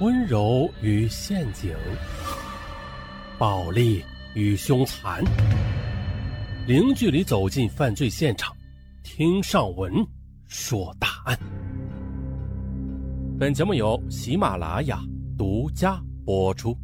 [0.00, 1.72] 温柔与陷阱，
[3.38, 5.22] 暴力与凶残，
[6.66, 8.56] 零距离走进犯罪现场，
[9.04, 10.04] 听上文
[10.48, 11.38] 说大案。
[13.38, 15.00] 本节目由喜马拉雅
[15.38, 16.76] 独家播出。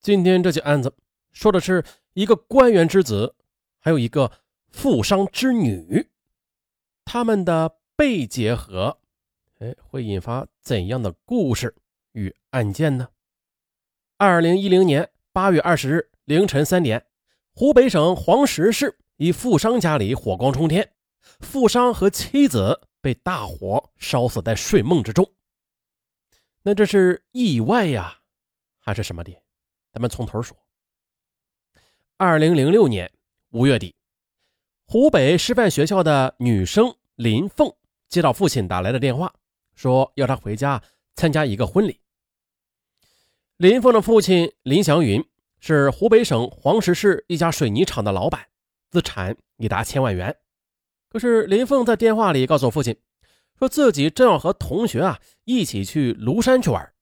[0.00, 0.92] 今天这起案子
[1.32, 1.84] 说的是
[2.14, 3.36] 一个官员之子，
[3.78, 4.32] 还有一个
[4.72, 6.08] 富商之女，
[7.04, 7.72] 他们的。
[7.96, 8.98] 被结合，
[9.60, 11.74] 哎，会引发怎样的故事
[12.12, 13.08] 与案件呢？
[14.16, 17.06] 二零一零年八月二十日凌晨三点，
[17.52, 20.92] 湖北省黄石市一富商家里火光冲天，
[21.40, 25.30] 富商和妻子被大火烧死在睡梦之中。
[26.62, 28.20] 那这是意外呀，
[28.78, 29.32] 还是什么的？
[29.92, 30.56] 咱们从头说。
[32.16, 33.12] 二零零六年
[33.50, 33.94] 五月底，
[34.86, 37.72] 湖北师范学校的女生林凤。
[38.14, 39.34] 接到父亲打来的电话，
[39.74, 40.80] 说要他回家
[41.16, 41.98] 参加一个婚礼。
[43.56, 48.46] 林凤的父亲林祥云是湖北省黄石市一家水泥厂的老板，
[48.92, 50.36] 资产已达千万元。
[51.08, 52.96] 可是林凤在电话里告诉父亲，
[53.58, 56.92] 说自己正要和同学啊一起去庐山去玩。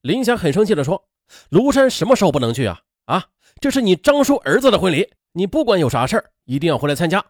[0.00, 1.10] 林祥很生气地说
[1.52, 2.80] ：“庐山什么时候不能去啊？
[3.04, 3.26] 啊，
[3.60, 7.22] 这是你张叔儿子的婚礼，你不管有啥事儿，一定要回来参加。”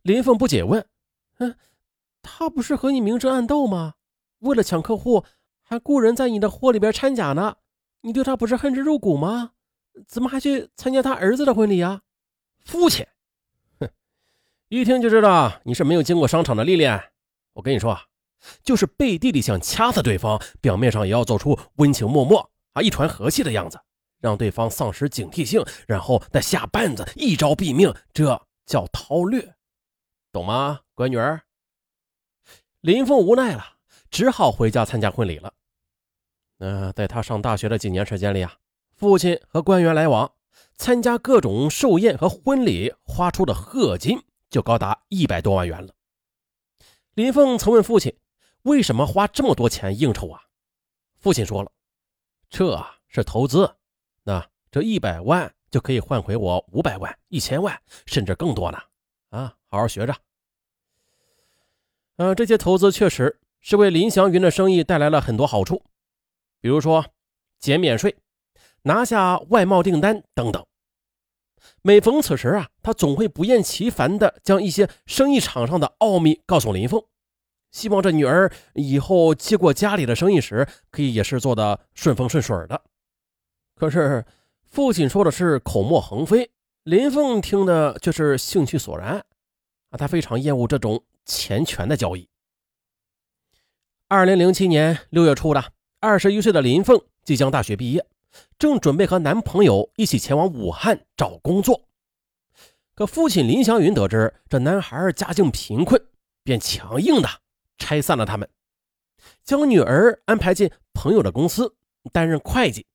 [0.00, 0.86] 林凤不解问。
[1.38, 1.56] 嗯，
[2.22, 3.94] 他不是和你明争暗斗吗？
[4.40, 5.24] 为了抢客户，
[5.62, 7.56] 还雇人在你的货里边掺假呢。
[8.02, 9.52] 你对他不是恨之入骨吗？
[10.06, 12.02] 怎么还去参加他儿子的婚礼啊？
[12.64, 13.08] 肤浅！
[13.80, 13.88] 哼，
[14.68, 17.10] 一听就知道你是没有经过商场的历练。
[17.54, 18.04] 我跟你说啊，
[18.62, 22.36] 就是背地里想掐死对方，表面上也要做出温情脉脉
[22.74, 23.80] 啊，一团和气的样子，
[24.20, 29.56] 让对方丧失警惕性，然后再下绊子，一招毙命，这叫韬略，
[30.30, 30.82] 懂吗？
[30.98, 31.42] 乖女儿，
[32.80, 33.64] 林凤无奈了，
[34.10, 35.54] 只好回家参加婚礼了。
[36.56, 38.56] 那在他上大学的几年时间里啊，
[38.96, 40.34] 父亲和官员来往，
[40.74, 45.94] 参加各种寿宴和婚礼，花出的贺金就高达一百多万元了。
[47.14, 48.18] 林凤曾问父亲
[48.62, 50.42] ：“为什么花这么多钱应酬啊？”
[51.20, 51.70] 父亲说了
[52.50, 53.72] ：“这是投资，
[54.24, 58.78] 那这一百万就可以换回我五百万、一千万，甚至更多呢。
[59.28, 60.12] 啊，好好学着。”
[62.18, 65.84] 呃，这些投资确实是为林祥云的生意带来了很多好处，
[66.60, 67.06] 比如说
[67.60, 68.16] 减免税、
[68.82, 70.66] 拿下外贸订单等等。
[71.80, 77.00] 每逢此时啊，他总会不厌其烦地将一些生意场上的奥秘告诉林凤，
[77.70, 82.82] 希望这女儿以后接过家里的生意时，可以也是做的顺风顺水的。
[83.76, 84.24] 可是
[84.66, 86.50] 父亲说的是口沫横飞，
[86.82, 89.24] 林凤听的却是兴趣索然
[89.90, 91.04] 啊，他非常厌恶这种。
[91.28, 92.28] 钱权的交易。
[94.08, 98.04] 二零零七年六月初的，二十一岁的林凤即将大学毕业，
[98.58, 101.84] 正准备和男朋友一起前往武汉找工作。
[102.94, 106.02] 可父亲林祥云得知这男孩家境贫困，
[106.42, 107.28] 便强硬的
[107.76, 108.48] 拆散了他们，
[109.44, 111.76] 将女儿安排进朋友的公司
[112.10, 112.86] 担任会计。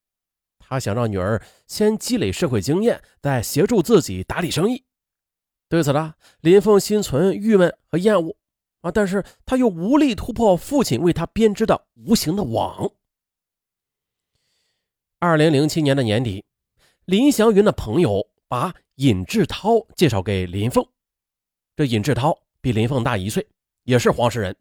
[0.58, 4.84] 他想让女儿先积累社会经验，再协助自己打理生意。
[5.74, 8.36] 对此呢，林凤心存郁闷和厌恶
[8.82, 12.92] 啊，但是他又无力突破父亲为他编织的无形的网。
[15.18, 16.46] 二零零七年的年底，
[17.06, 20.88] 林祥云的朋友把尹志涛介绍给林凤。
[21.76, 23.48] 这尹志涛比林凤大一岁，
[23.82, 24.56] 也是黄石人，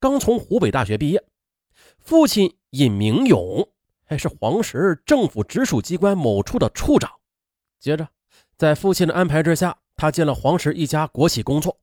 [0.00, 1.24] 刚从湖北大学毕业。
[2.00, 3.68] 父亲尹明勇
[4.02, 7.08] 还是黄石政府直属机关某处的处长。
[7.78, 8.08] 接着，
[8.56, 9.79] 在父亲的安排之下。
[10.00, 11.78] 他进了黄石一家国企工作。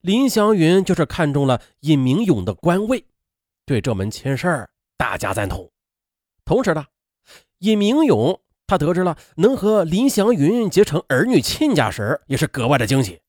[0.00, 3.04] 林祥云就是看中了尹明勇的官位，
[3.66, 5.68] 对这门亲事儿大加赞同。
[6.44, 6.86] 同时呢，
[7.58, 13.20] 尹明勇他得知了能和林祥云结成儿女亲家时，也是格外的惊喜。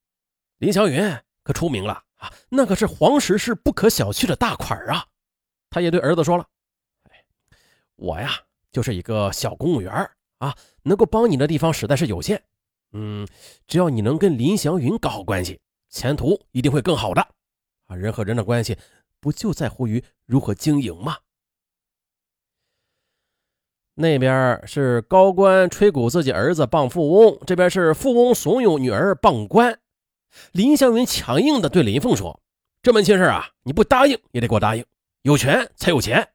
[0.59, 1.11] 林祥云
[1.43, 5.07] 可出名了啊，那可是黄石市不可小觑的大款啊。
[5.71, 6.45] 他也对儿子说了：“，
[7.97, 8.29] 我呀
[8.71, 9.91] 就是一个小公务员
[10.37, 12.39] 啊，能够帮你的地方实在是有限。”
[12.93, 13.27] 嗯，
[13.67, 15.59] 只要你能跟林祥云搞好关系，
[15.89, 17.21] 前途一定会更好的。
[17.87, 18.77] 啊，人和人的关系
[19.19, 21.17] 不就在乎于如何经营吗？
[23.95, 29.79] 那边是高官吹鼓自己儿子傍富翁，这边是富翁怂恿女儿傍官。
[30.51, 32.41] 林祥云强硬的对林凤说
[32.81, 34.83] ：“这门亲事啊，你不答应也得给我答应，
[35.21, 36.27] 有权才有钱，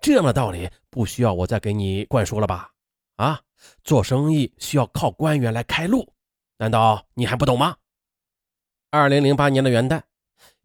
[0.00, 2.70] 这样的道理不需要我再给你灌输了吧？”
[3.16, 3.42] 啊。
[3.82, 6.12] 做生意需要靠官员来开路，
[6.58, 7.76] 难道你还不懂吗？
[8.90, 10.02] 二零零八年的元旦，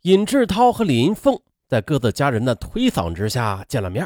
[0.02, 4.06] 尹志涛和林凤在各自家人的推搡之下见了面。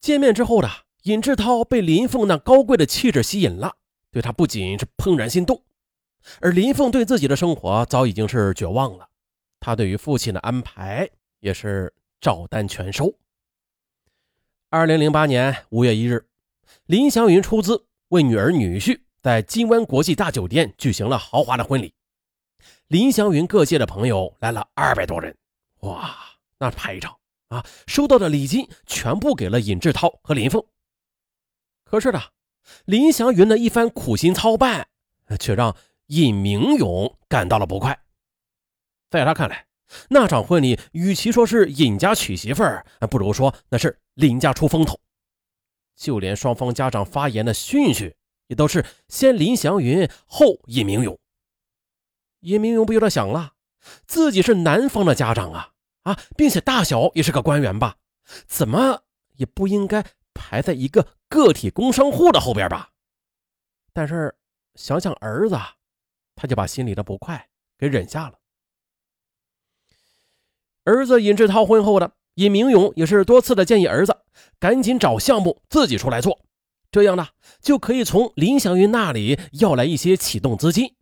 [0.00, 0.70] 见面之后的
[1.02, 3.74] 尹志涛被林凤那高贵的气质吸引了，
[4.12, 5.64] 对他不仅是怦然心动，
[6.40, 9.08] 而林凤对自己的生活早已经是绝望了。
[9.58, 11.10] 他对于父亲的安排
[11.40, 13.12] 也是照单全收。
[14.70, 16.24] 二零零八年五月一日，
[16.86, 21.92] 林祥云出资为女儿女婿在金湾国际大酒店举行了豪华的婚礼。
[22.88, 25.36] 林祥云各界的朋友来了二百多人，
[25.80, 26.16] 哇，
[26.58, 27.16] 那排场
[27.48, 27.64] 啊！
[27.86, 30.64] 收到的礼金全部给了尹志涛和林凤。
[31.84, 32.20] 可是呢，
[32.86, 34.88] 林祥云的一番苦心操办，
[35.38, 35.76] 却让
[36.06, 37.98] 尹明勇感到了不快。
[39.10, 39.66] 在他看来，
[40.08, 44.98] 那场婚礼与其说是尹家娶媳妇儿，不如说那是林家出风头。
[45.98, 48.16] 就连双方家长发言的顺序，
[48.46, 51.18] 也都是先林祥云，后尹明勇。
[52.40, 53.54] 尹明勇不由得想了，
[54.06, 55.72] 自己是男方的家长啊
[56.04, 57.96] 啊，并且大小也是个官员吧，
[58.46, 59.02] 怎么
[59.34, 62.90] 也不应该排在一个个体工商户的后边吧？
[63.92, 64.36] 但是
[64.76, 65.58] 想想儿子，
[66.36, 68.38] 他就把心里的不快给忍下了。
[70.84, 74.16] 儿子尹志涛婚后的尹明勇也是多次的建议儿子
[74.60, 76.38] 赶紧找项目自己出来做，
[76.92, 77.26] 这样呢
[77.60, 80.94] 就可以从林祥云那里要来一些启动资金。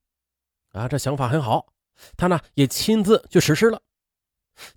[0.72, 1.66] 啊，这想法很好，
[2.16, 3.82] 他呢也亲自去实施了。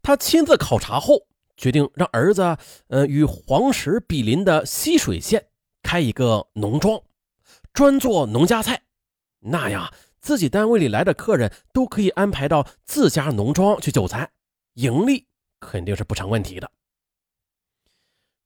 [0.01, 2.57] 他亲自考察后，决定让儿子
[2.89, 5.45] 呃与黄石毗邻的溪水县
[5.81, 7.01] 开一个农庄，
[7.71, 8.81] 专做农家菜，
[9.39, 14.29] 那样自己单位里来的客人都可以安排到自家农庄去就餐。
[14.73, 15.25] 盈利
[15.59, 16.71] 肯定是不成问题的。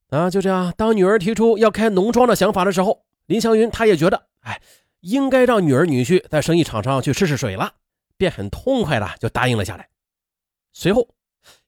[0.10, 4.62] 啊，就这样，当女儿提出要开农庄的想法的时候，林祥云他也觉得，哎，
[5.00, 7.74] 应该让女儿女婿在生意场上去试试水了，
[8.15, 9.89] 便很痛快的就答应了下来。
[10.71, 11.10] 随后，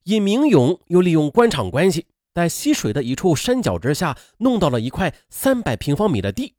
[0.03, 6.53] 尹明勇又利用官场关系，在溪水的一处山脚之下弄到了一块三百平方米的地，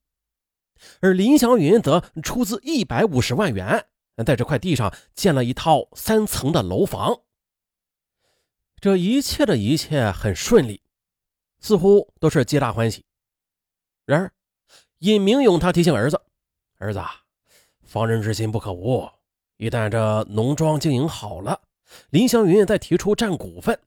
[1.00, 3.86] 而林祥云则出资一百五十万元，
[4.24, 7.20] 在这块地上建了一套三层的楼房。
[8.78, 10.82] 这一切的一切很顺利，
[11.60, 13.04] 似乎都是皆大欢喜。
[14.04, 14.32] 然而，
[14.98, 16.20] 尹明勇他提醒儿子
[16.76, 17.00] ：“儿子，
[17.82, 19.08] 防人之心不可无。
[19.56, 21.58] 一旦这农庄经营好了，
[22.10, 23.78] 林祥云再提出占股份，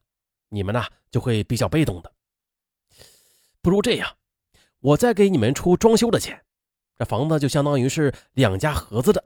[0.48, 2.12] 你们呢就会比较被动的。
[3.62, 4.16] 不如这样，
[4.80, 6.44] 我再给你们出装修的钱，
[6.98, 9.24] 这房子就相当于是两家合资的。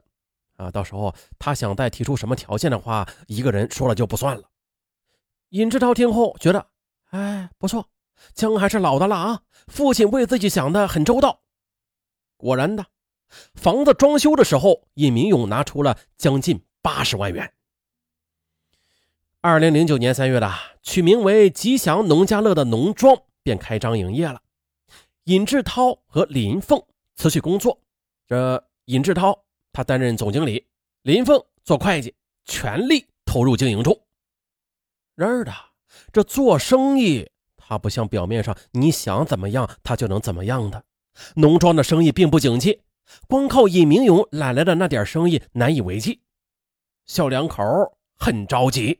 [0.57, 4.43] 啊，到时候他想再提出什么条件的话，一个人说了就不算了。”
[5.55, 6.67] 尹志涛听后觉得，
[7.11, 7.89] 哎，不错，
[8.33, 9.41] 姜还是老的辣啊！
[9.67, 11.43] 父亲为自己想的很周到。
[12.35, 12.87] 果然的，
[13.53, 17.53] 房子装修的时候，尹明勇拿出了将近八十万元。
[19.39, 24.41] 二零零九年三月的，取名为“吉祥农家乐”的农庄便开张营业了。
[25.23, 26.83] 尹志涛和林凤
[27.15, 27.79] 辞去工作，
[28.27, 30.67] 这尹志涛他担任总经理，
[31.03, 32.13] 林凤做会计，
[32.43, 33.97] 全力投入经营中。
[35.15, 35.51] 仁儿的，
[36.11, 40.83] 这做生意，他不像表面上你想怎么样，他就能怎么样的。
[41.35, 42.81] 农庄的生意并不景气，
[43.27, 46.19] 光靠尹明勇揽来的那点生意难以为继，
[47.05, 47.63] 小两口
[48.17, 48.99] 很着急。